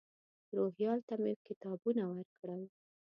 [0.57, 2.61] روهیال ته مې کتابونه ورکړل.